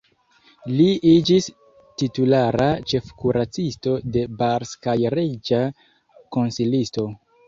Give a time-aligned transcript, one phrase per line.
[0.77, 1.49] Li iĝis
[2.01, 5.61] titulara ĉefkuracisto de Bars kaj reĝa
[6.37, 7.05] konsilisto.